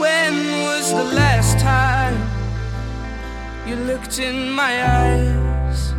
[0.00, 2.16] When was the last time
[3.68, 5.92] you looked in my eyes?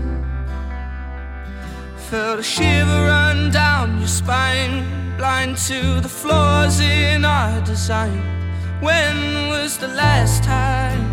[2.09, 4.84] Felt a shiver run down your spine,
[5.18, 8.23] blind to the flaws in our design.
[8.79, 11.05] When was the last time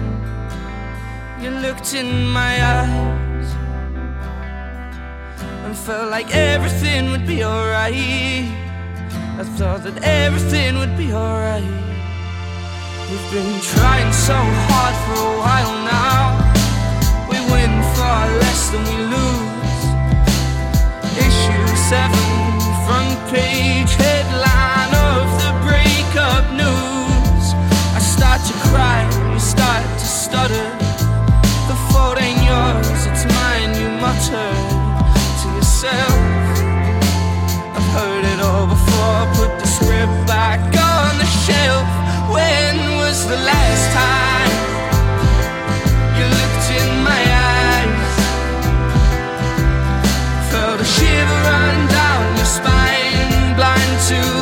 [1.42, 3.48] you looked in my eyes
[5.66, 8.48] and felt like everything would be alright?
[9.40, 11.87] I thought that everything would be alright.
[13.10, 16.44] We've been trying so hard for a while now.
[17.30, 19.84] We win far less than we lose.
[21.16, 22.12] Issue 7,
[22.84, 27.44] front page headline of the breakup news.
[27.96, 29.00] I start to cry,
[29.32, 30.68] you start to stutter.
[31.64, 34.52] The fault ain't yours, it's mine, you mutter
[35.40, 36.20] to yourself.
[37.72, 41.88] I've heard it all before, put the script back on the shelf.
[42.28, 42.67] When
[43.08, 44.54] was the last time
[46.16, 47.22] you looked in my
[47.54, 48.16] eyes?
[50.50, 54.37] Felt a shiver run down your spine, blind to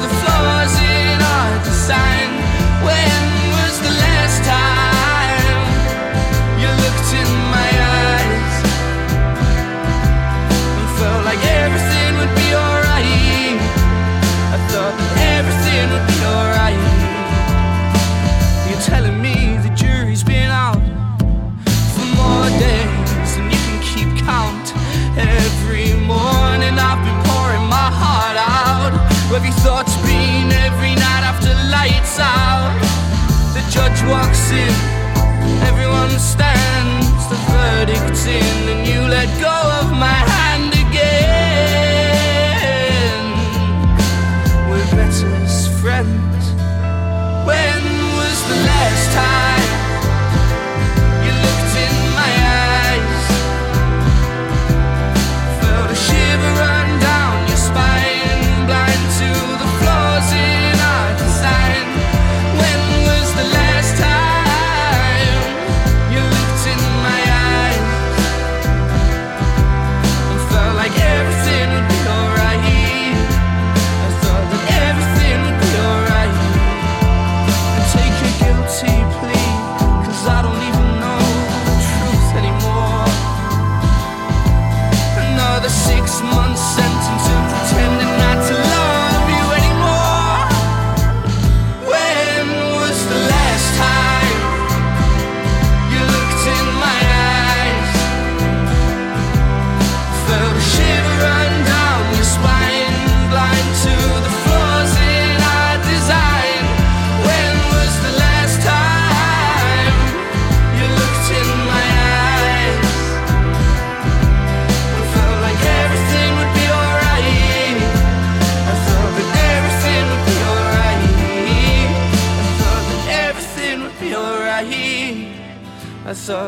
[34.09, 34.75] walks in,
[35.67, 41.07] everyone stands, the verdict's in, and you let go of my hand again.
[44.71, 46.45] We're better as friends.
[47.49, 47.83] When
[48.19, 49.66] was the last time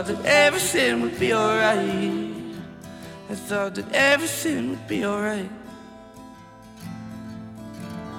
[0.03, 2.32] thought that everything would be alright.
[3.28, 5.50] I thought that everything would be alright.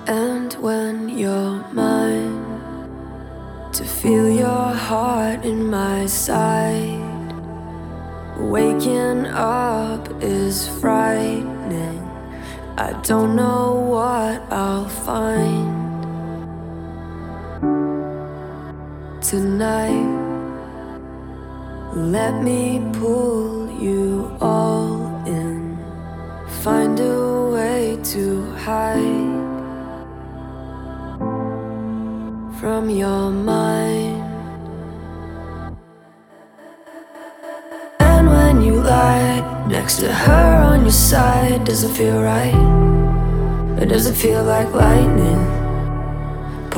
[0.06, 7.00] And when you're mine, to feel your heart in my side.
[8.38, 12.02] Waking up is frightening.
[12.78, 15.70] I don't know what I'll find
[19.22, 20.29] tonight.
[21.96, 25.76] Let me pull you all in.
[26.62, 29.40] Find a way to hide
[32.60, 34.22] from your mind.
[38.00, 42.54] And when you lie next to her on your side, does it feel right?
[43.82, 45.59] Or does it feel like lightning?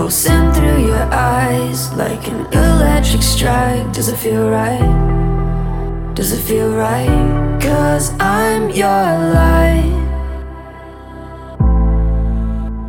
[0.01, 3.93] Pulsing through your eyes like an electric strike.
[3.93, 6.15] Does it feel right?
[6.15, 7.61] Does it feel right?
[7.61, 8.89] Cause I'm your
[9.37, 9.93] light.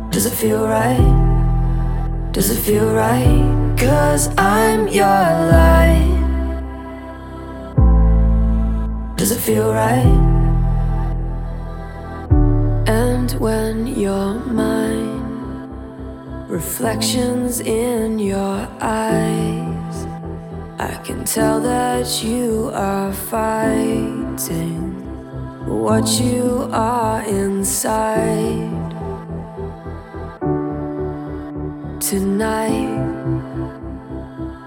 [0.09, 2.31] Does it feel right?
[2.31, 3.75] Does it feel right?
[3.77, 6.17] Cause I'm your light.
[9.17, 10.17] Does it feel right?
[12.87, 15.12] And when you're mine,
[16.53, 19.95] reflections in your eyes.
[20.77, 24.83] I can tell that you are fighting
[25.65, 28.91] what you are inside.
[31.99, 33.01] Tonight,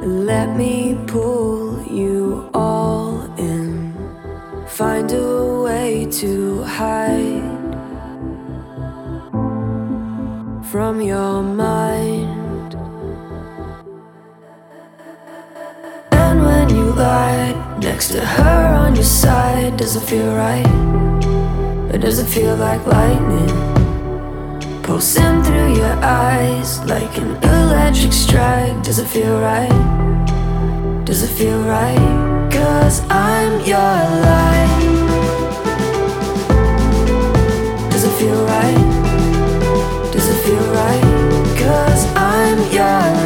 [0.00, 3.94] let me pull you all in,
[4.66, 7.35] find a way to hide.
[10.76, 12.74] from your mind.
[16.12, 20.66] And when you lie next to her on your side, does it feel right?
[21.90, 23.52] Or does it feel like lightning?
[24.82, 28.82] Pulsing through your eyes like an electric strike.
[28.82, 29.78] Does it feel right?
[31.06, 32.50] Does it feel right?
[32.52, 33.96] Cause I'm your
[34.28, 34.82] light.
[37.90, 38.85] Does it feel right?
[40.46, 43.25] feel right, cause I'm yours.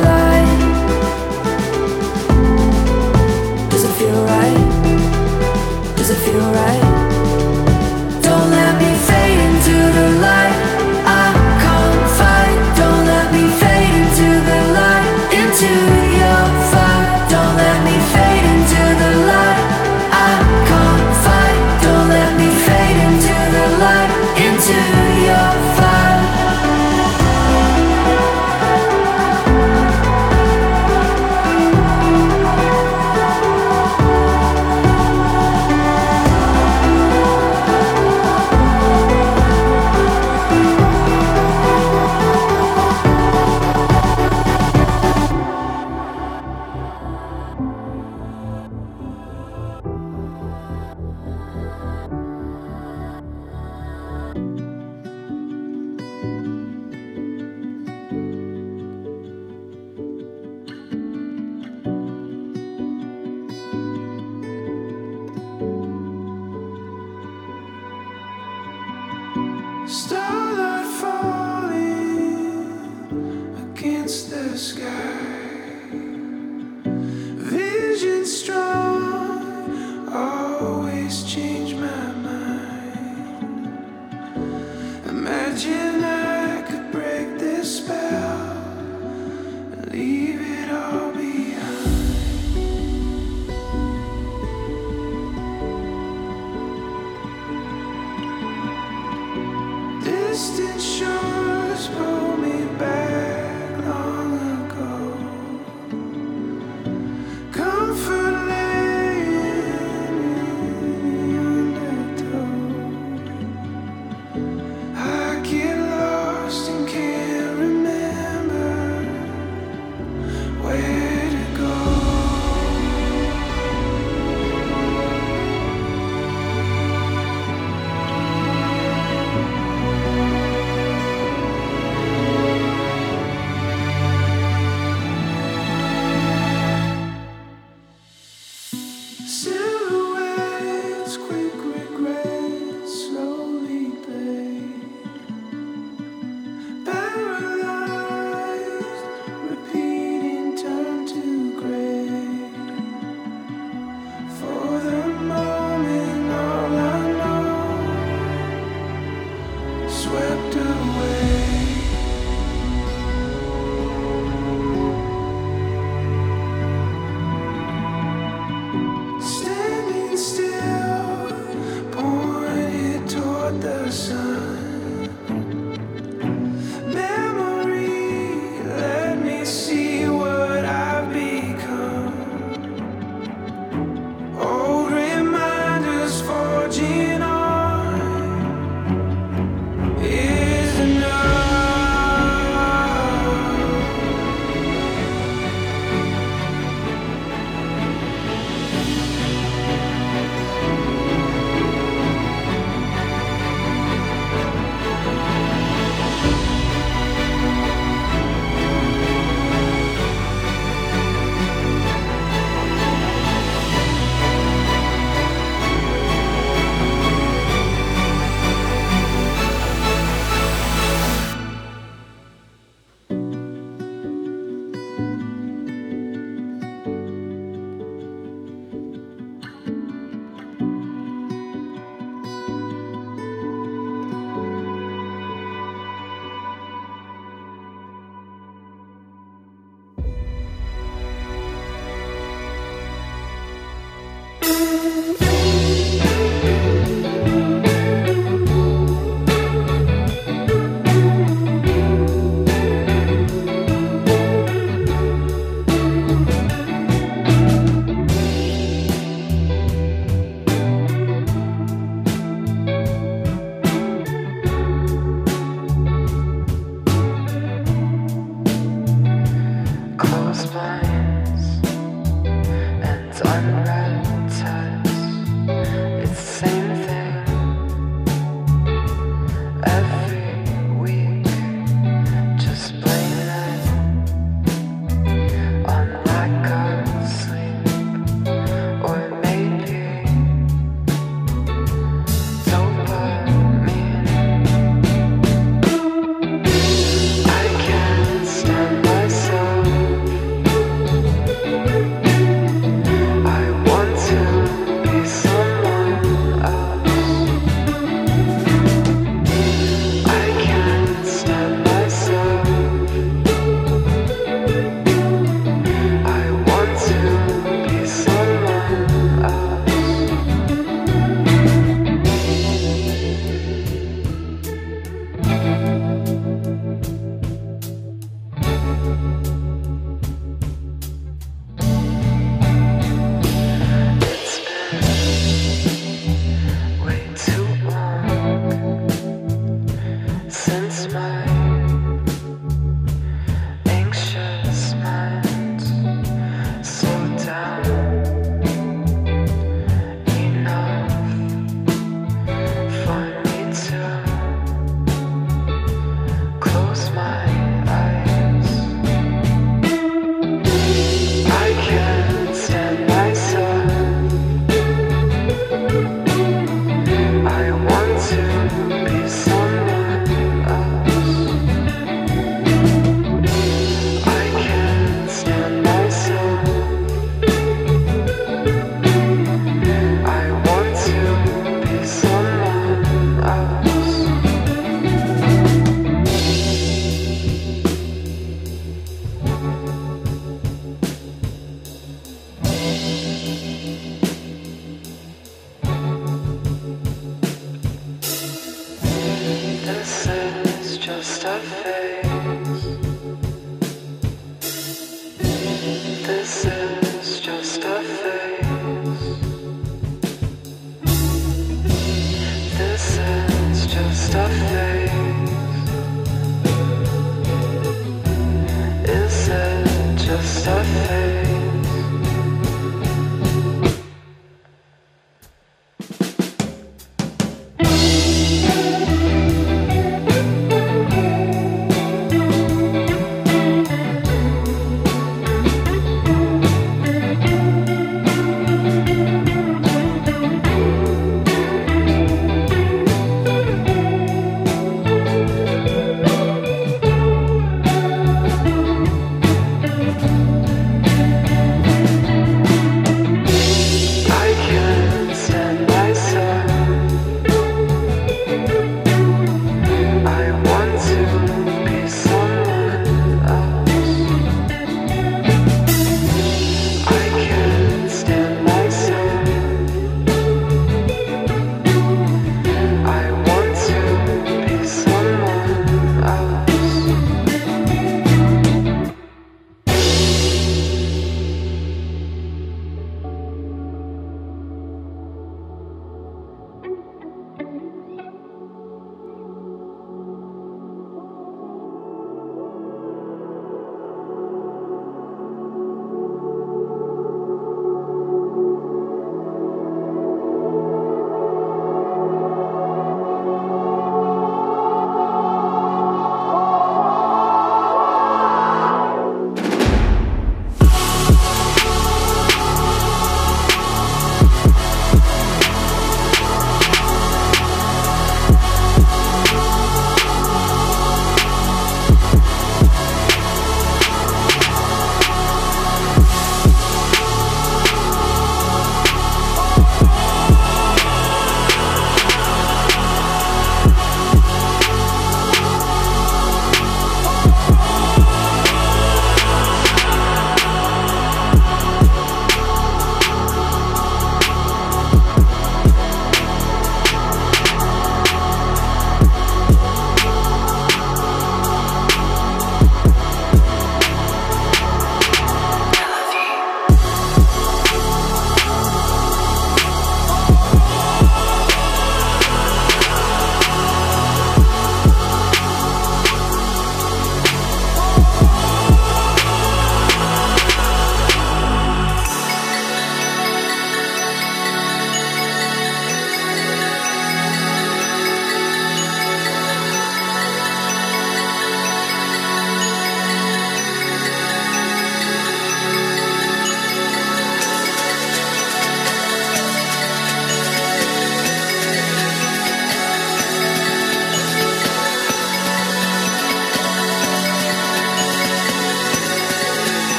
[420.11, 421.00] just a thing.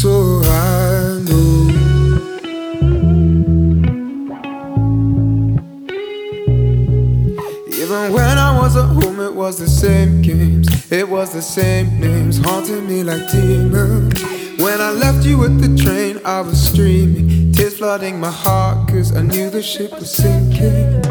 [0.00, 1.68] So I know.
[7.68, 12.00] Even when I was at home it was the same games, it was the same
[12.00, 14.22] names, haunting me like demons.
[14.58, 19.14] When I left you with the train, I was streaming, tears flooding my heart, cause
[19.14, 21.04] I knew the ship was sinking.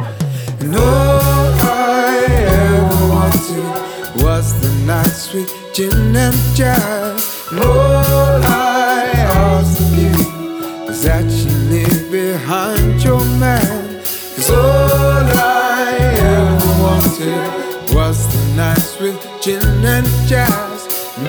[0.62, 7.50] And all I ever wanted was the nights with gin and jazz.
[7.52, 8.69] And all I
[10.90, 14.02] was that you leave behind your man,
[14.36, 21.14] cause all I ever wanted was the nights with gin and jazz.
[21.18, 21.28] And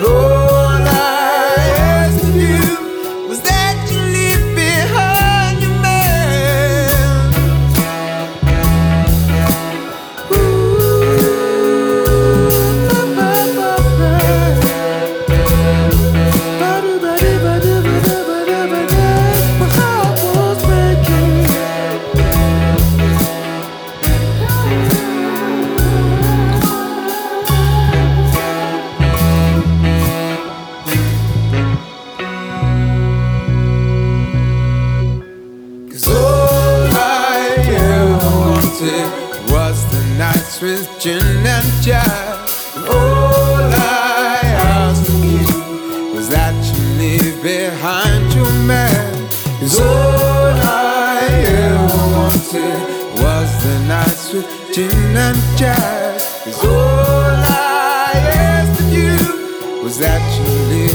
[40.61, 42.75] with gin and jazz.
[42.75, 49.27] And all I asked of you was that you leave behind your man.
[49.59, 52.79] Cause all I ever wanted
[53.23, 56.41] was the nights with gin and jazz.
[56.43, 60.90] Cause all I asked of you was that you leave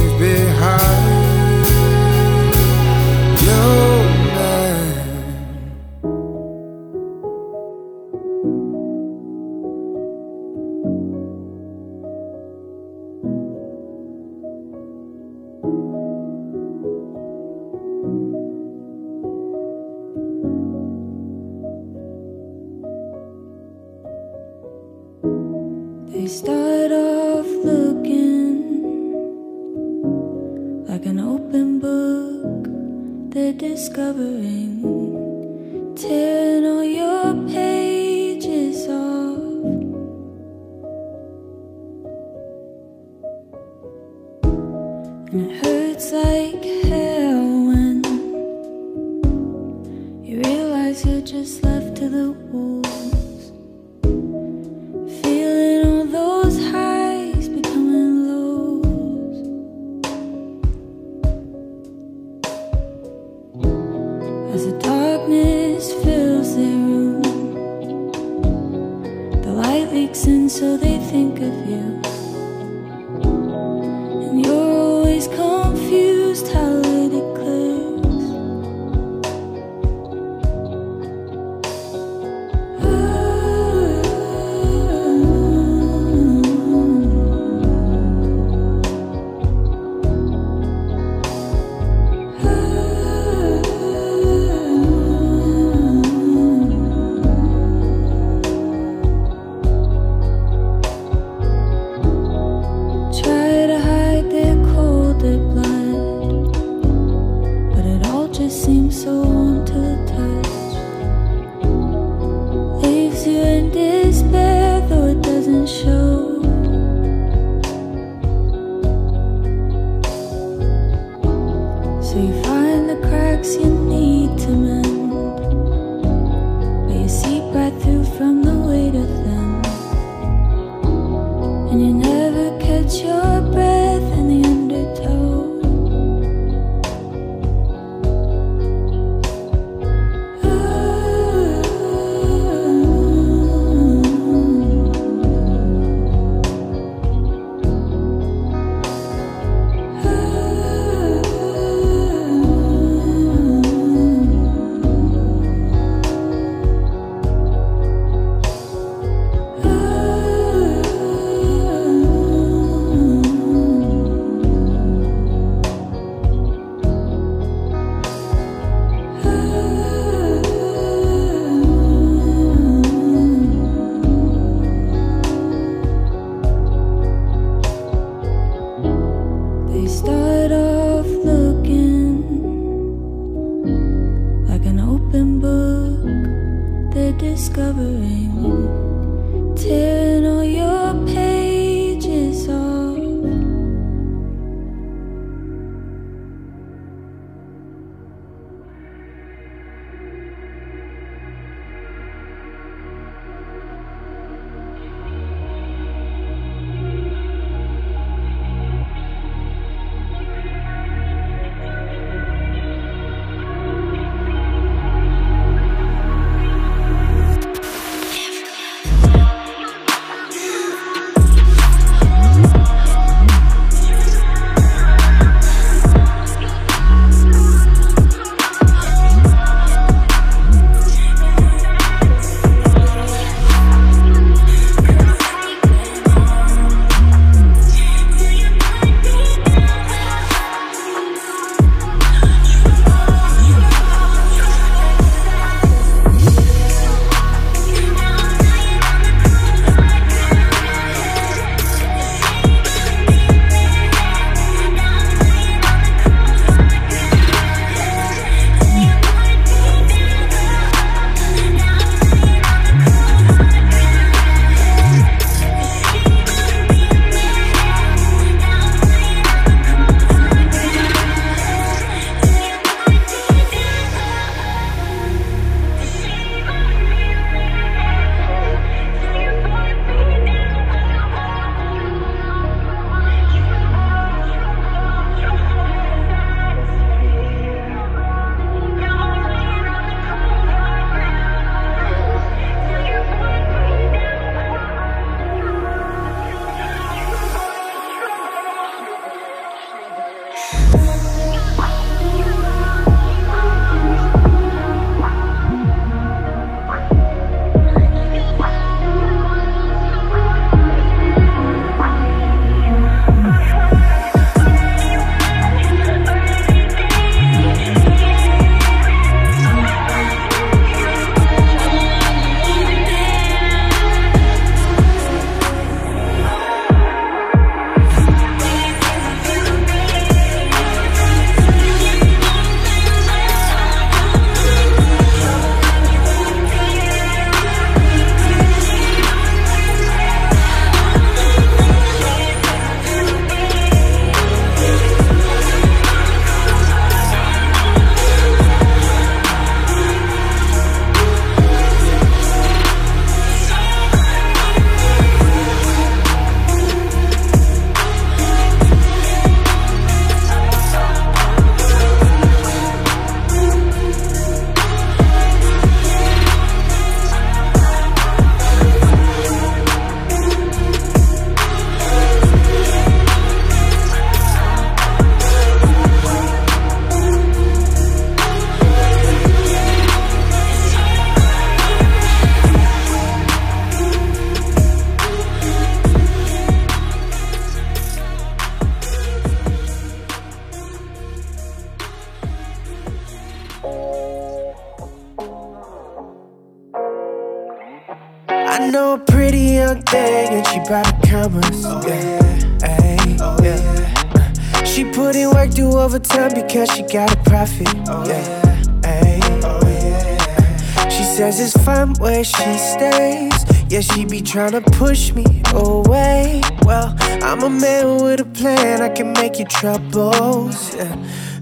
[407.88, 408.82] Oh, yeah.
[408.84, 410.88] Ay, oh, yeah.
[410.88, 413.44] She says it's fun where she stays.
[413.68, 416.42] Yeah, she be trying to push me away.
[416.62, 418.82] Well, I'm a man with a plan.
[418.82, 420.96] I can make your troubles yeah,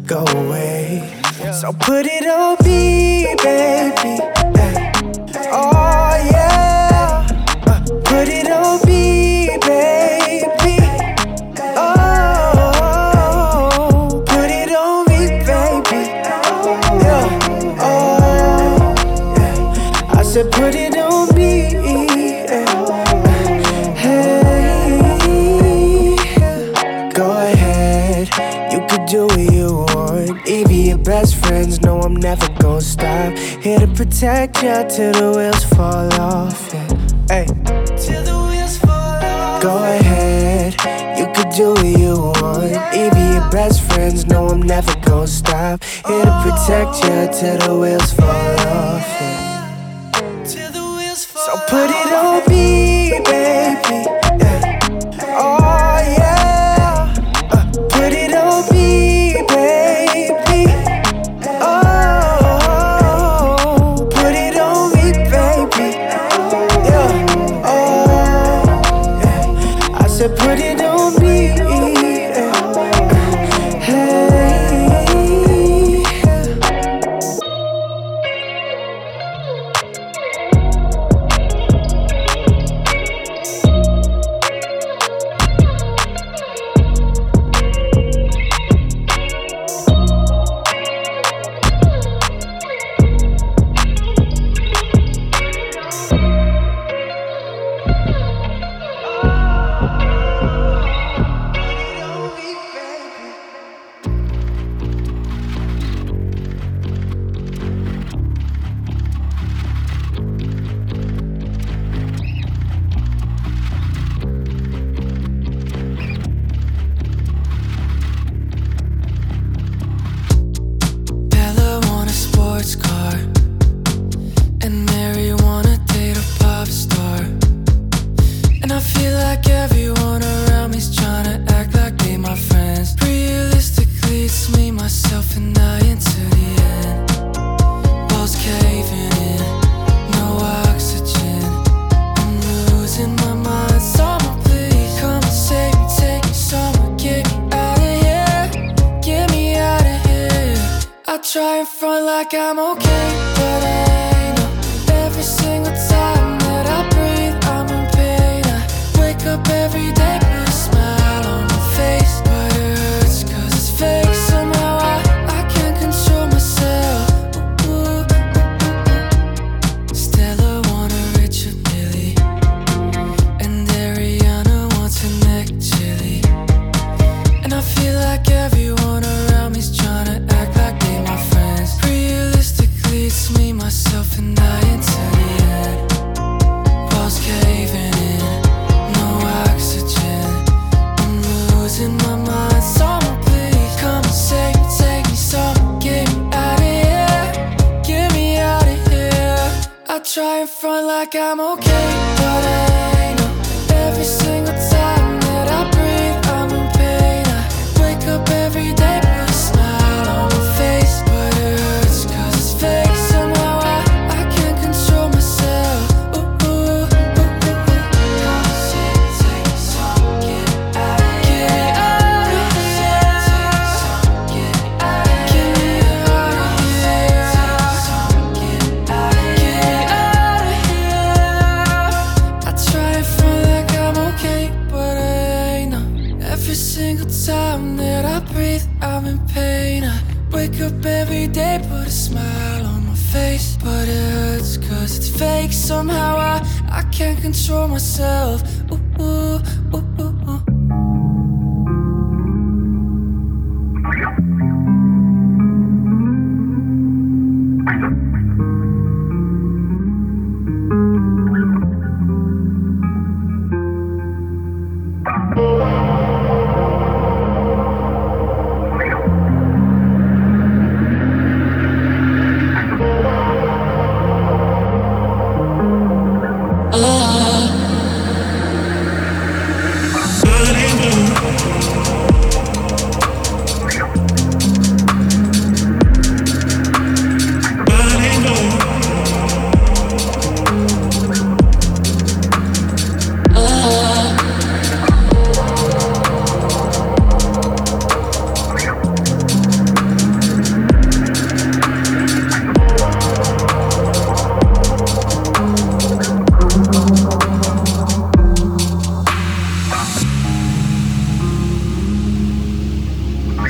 [0.04, 1.10] go away.
[1.58, 4.20] So put it on me, baby.
[4.60, 4.92] Ay.
[5.50, 7.26] Oh, yeah.
[7.66, 8.83] Uh, put it on
[20.34, 21.70] said, put it on me.
[24.02, 24.26] Hey,
[27.14, 28.26] go ahead,
[28.72, 30.48] you could do what you want.
[30.48, 33.38] Even your best friends know I'm never gonna stop.
[33.62, 36.72] Here to protect you till the wheels fall off.
[37.28, 37.46] Hey,
[37.96, 39.62] till the wheels fall off.
[39.62, 40.74] Go ahead,
[41.16, 42.72] you could do what you want.
[42.92, 45.84] Even your best friends know I'm never gonna stop.
[45.84, 49.53] Here to protect you till the wheels fall off.
[52.50, 52.83] It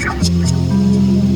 [0.05, 1.34] 对不。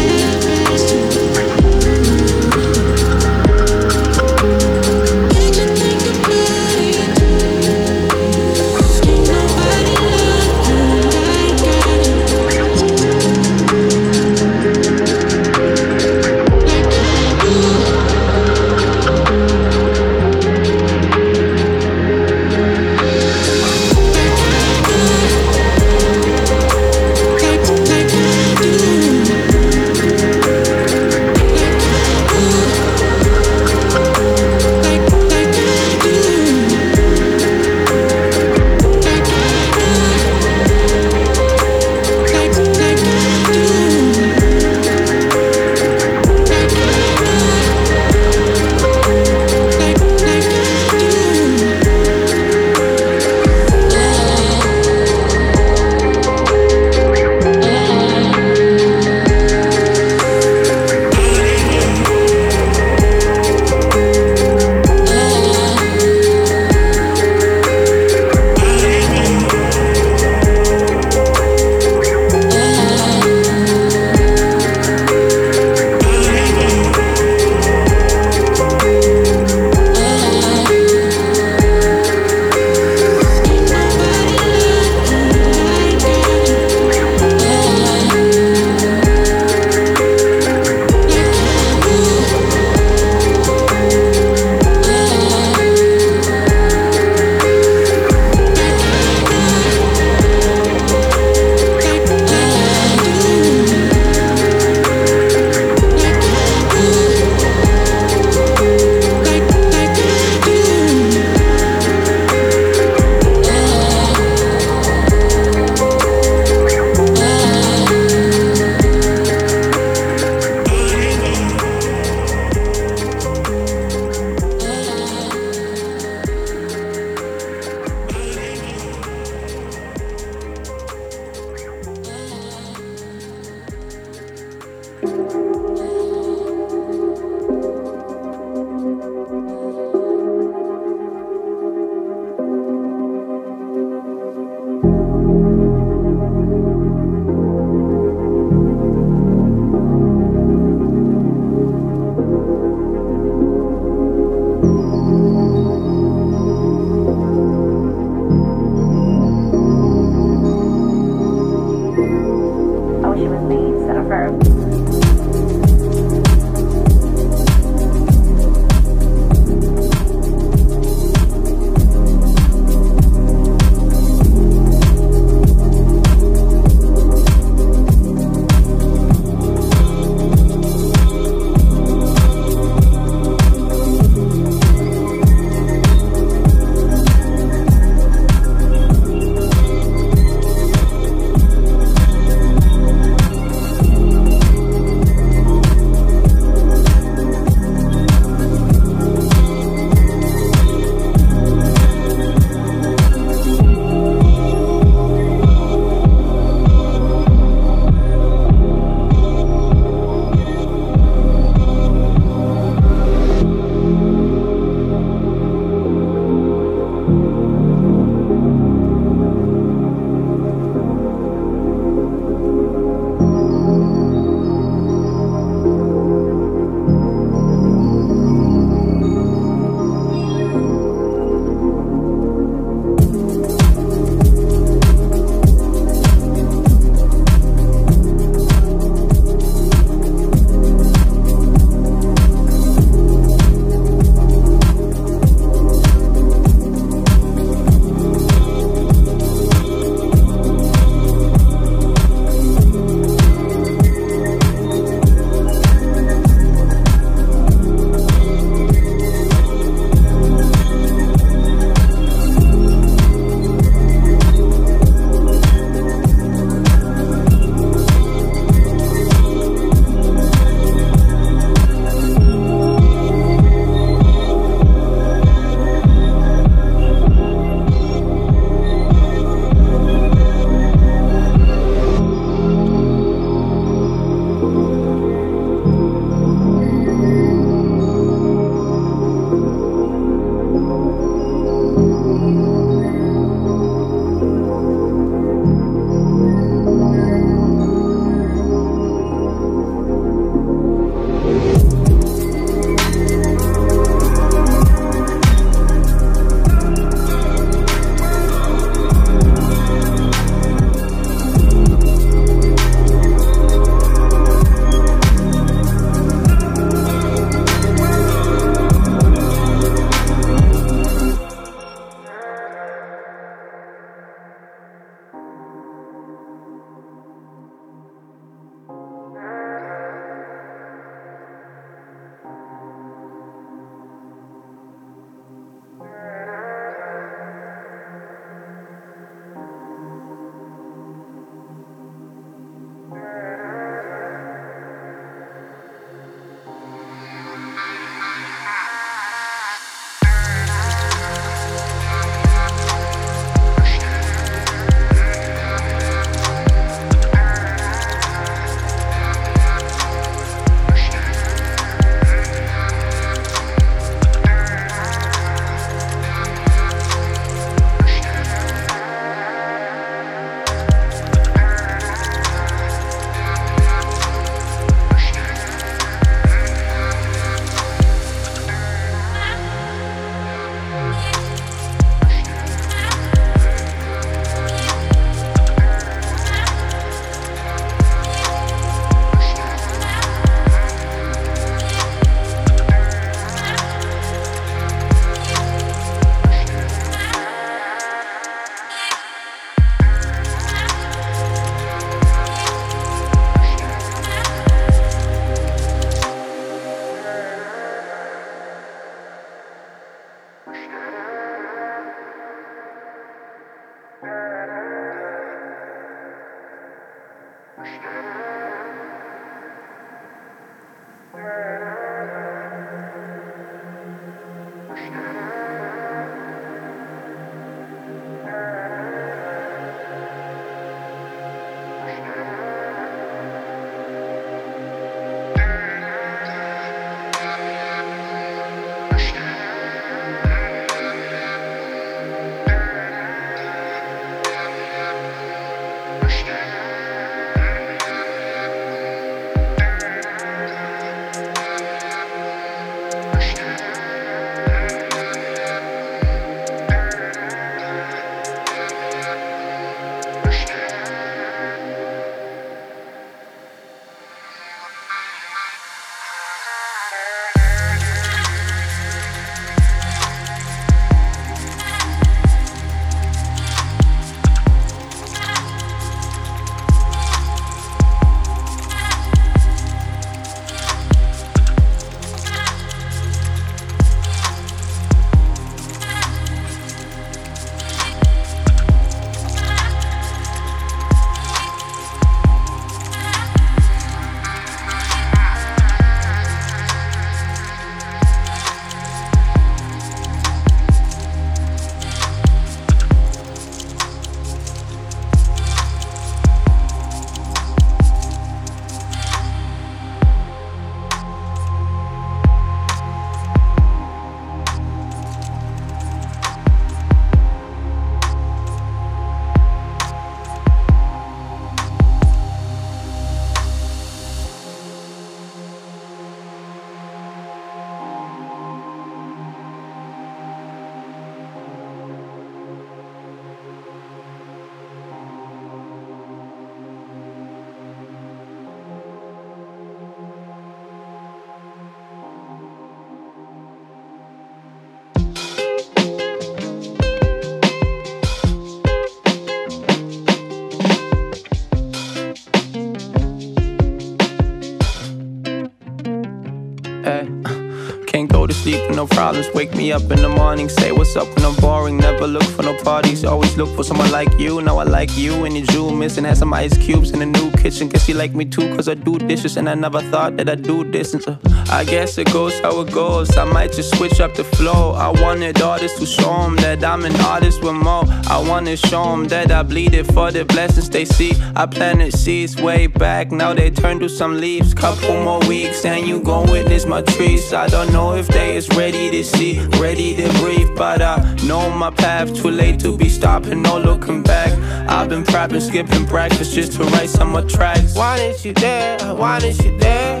[559.62, 561.76] Me up in the morning, say what's up when I'm boring.
[561.76, 564.42] Never look for no parties, always look for someone like you.
[564.42, 566.04] Now I like you and your jewel missing.
[566.04, 567.68] Had some ice cubes in the new kitchen.
[567.68, 569.36] Guess you like me too, cause I do dishes.
[569.36, 570.94] And I never thought that I'd do this.
[570.94, 571.16] And so
[571.50, 573.16] I guess it goes how it goes.
[573.16, 574.72] I might just switch up the flow.
[574.72, 577.84] I wanted artists to show them that I'm an artist with more.
[578.16, 581.12] I wanna show them that I bleed it for the blessings they see.
[581.36, 584.54] I planted seeds way back, now they turn to some leaves.
[584.54, 587.32] Couple more weeks, and you gon' witness my trees.
[587.32, 590.50] I don't know if they is ready to see, ready to breathe.
[590.56, 594.32] But I know my path, too late to be stopping, no looking back.
[594.68, 597.74] I've been prepping, skipping breakfast just to write some more tracks.
[597.74, 598.78] Why didn't you there?
[598.94, 600.00] Why didn't you there?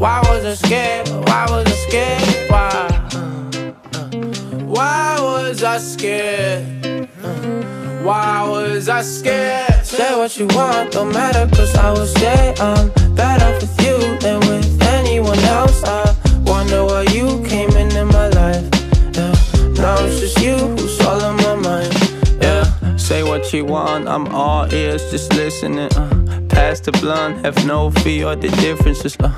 [0.00, 1.08] Why was I scared?
[1.28, 2.50] Why was I scared?
[2.50, 2.70] Why?
[4.64, 7.08] Why was I scared?
[8.02, 9.84] Why was I scared?
[9.84, 12.54] Say what you want, don't matter, cause I was there.
[12.58, 15.69] I'm better with you than with anyone else.
[23.52, 25.78] You want, I'm all ears, just listening.
[25.78, 29.16] Uh, pass the blunt, have no fear of the differences.
[29.18, 29.32] Uh,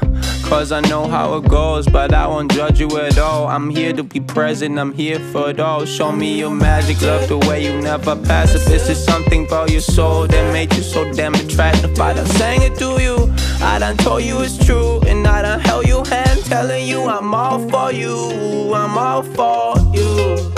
[0.44, 3.48] Cause I know how it goes, but I won't judge you at all.
[3.48, 5.86] I'm here to be present, I'm here for it all.
[5.86, 8.68] Show me your magic, love the way you never pass it.
[8.68, 11.98] This is something about your soul that made you so damn attractive.
[11.98, 13.32] I done sang it to you,
[13.62, 17.34] I done told you it's true, and I done held your hand, telling you I'm
[17.34, 20.51] all for you, I'm all for you.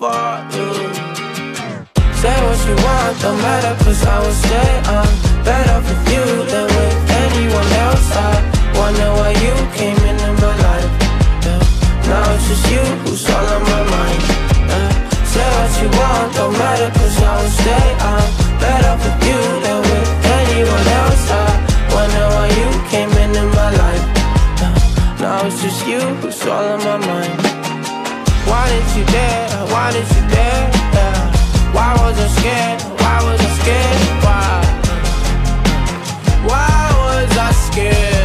[0.00, 0.94] You.
[2.14, 4.70] Say what you want, don't matter, cause I will stay.
[4.86, 5.10] I'm
[5.42, 6.96] better with you than with
[7.26, 8.06] anyone else.
[8.14, 8.30] I
[8.78, 10.92] wonder why you came into my life.
[11.42, 11.58] Yeah.
[12.06, 14.22] Now it's just you who's all on my mind.
[15.26, 17.88] Say what you want, don't matter, cause I will stay.
[17.98, 18.28] I'm
[18.62, 21.26] better with you than with anyone else.
[21.30, 21.46] I
[21.90, 24.04] wonder why you came into my life.
[25.20, 27.57] Now it's just you who's all on my mind.
[28.48, 29.48] Why didn't you dare?
[29.72, 30.70] Why didn't you dare?
[31.76, 32.80] Why was I scared?
[33.00, 34.00] Why was I scared?
[34.24, 34.48] Why?
[36.48, 38.17] Why was I scared?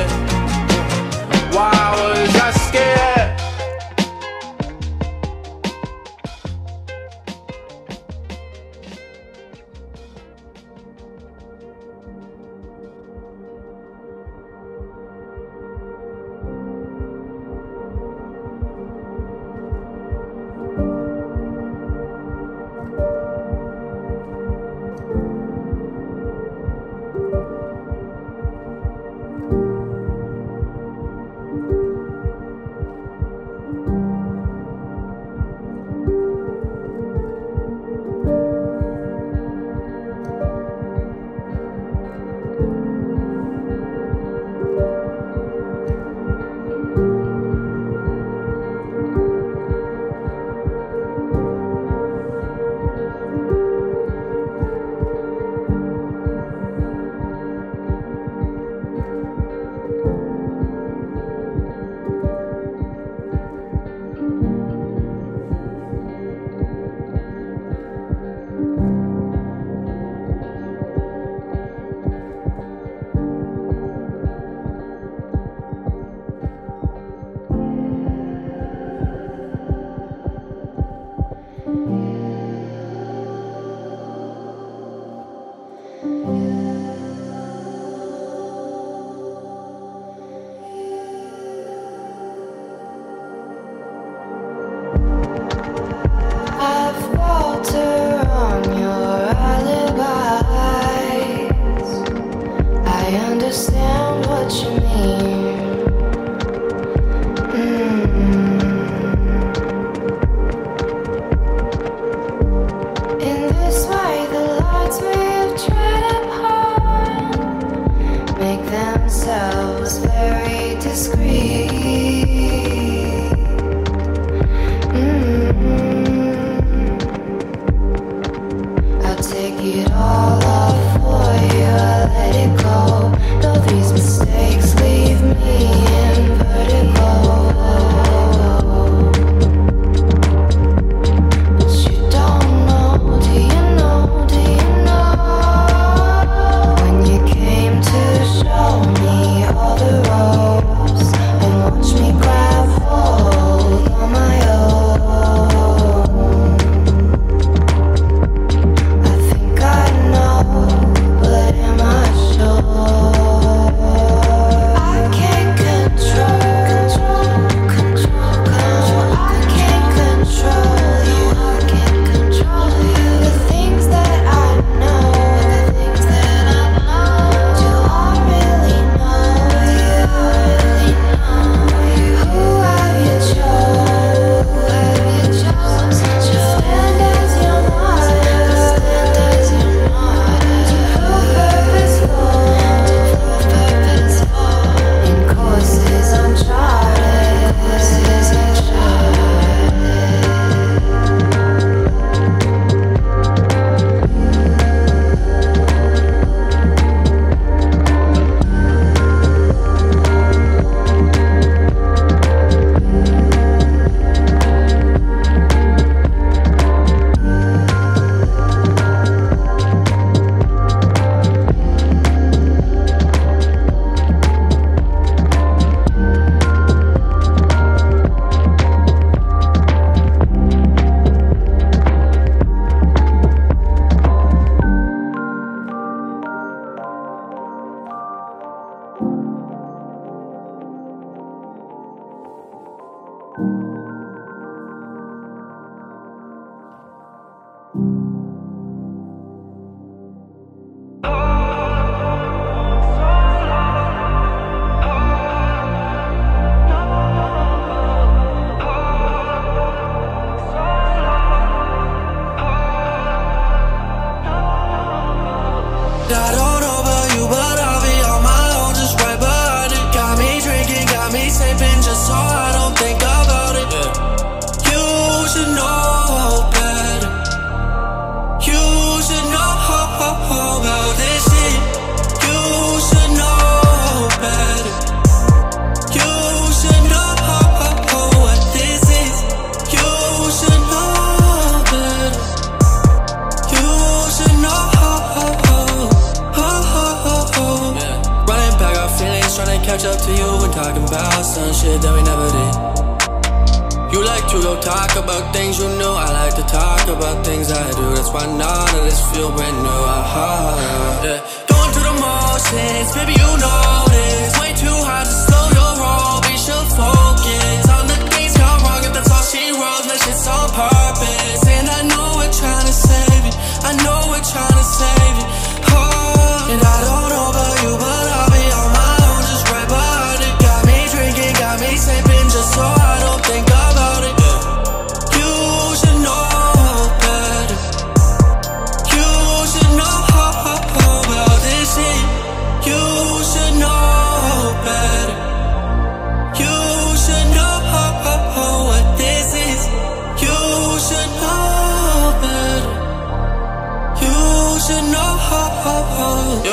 [355.65, 356.43] oh,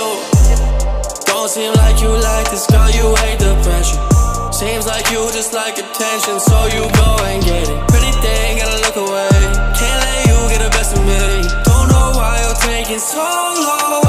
[1.26, 3.98] don't seem like you like this, girl, you hate the pressure.
[4.52, 7.80] Seems like you just like attention, so you go and get it.
[7.88, 9.28] Pretty thing, gotta look away.
[9.78, 11.18] Can't let you get the best of me.
[11.64, 14.00] Don't know why you're taking so long,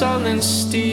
[0.00, 0.89] sullen steel.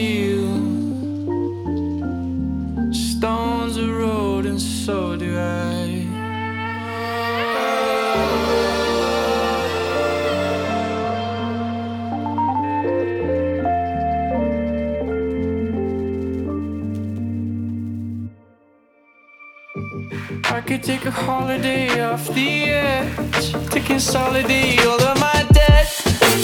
[20.68, 25.88] could take a holiday off the edge to consolidate all of my debt,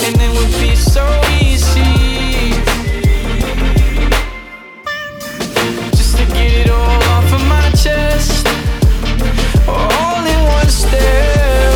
[0.07, 1.05] and it would be so
[1.43, 2.55] easy.
[5.91, 8.47] Just to get it all off of my chest,
[9.69, 11.74] all in one step.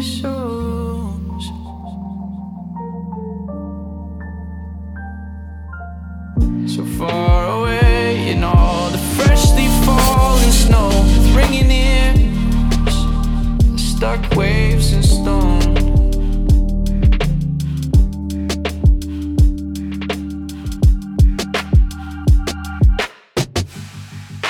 [0.00, 1.24] So
[6.96, 9.66] far away, and all the freshly
[10.52, 10.88] snow
[11.34, 12.16] ringing in
[13.76, 15.08] stuck waves and.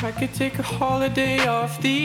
[0.00, 1.97] I could take a holiday off the